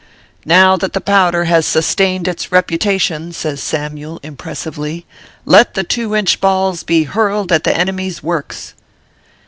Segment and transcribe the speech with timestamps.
[0.45, 5.05] "Now, that the powder has sustained its reputa tion," says Samyule, impressively,"
[5.55, 8.73] let the two inch balls be hurled at the enemy s works."